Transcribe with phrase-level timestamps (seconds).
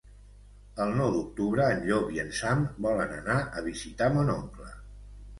[0.85, 4.71] El nou d'octubre en Llop i en Sam volen anar a visitar mon oncle.